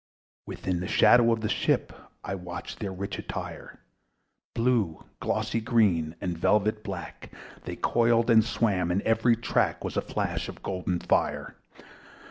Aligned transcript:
Within 0.47 0.79
the 0.79 0.87
shadow 0.87 1.31
of 1.31 1.41
the 1.41 1.47
ship 1.47 1.93
I 2.23 2.33
watched 2.33 2.79
their 2.79 2.91
rich 2.91 3.19
attire: 3.19 3.77
Blue, 4.55 5.05
glossy 5.19 5.61
green, 5.61 6.15
and 6.19 6.35
velvet 6.35 6.83
black, 6.83 7.31
They 7.65 7.75
coiled 7.75 8.31
and 8.31 8.43
swam; 8.43 8.89
and 8.89 9.03
every 9.03 9.35
track 9.35 9.83
Was 9.83 9.97
a 9.97 10.01
flash 10.01 10.49
of 10.49 10.63
golden 10.63 11.01
fire. 11.01 11.55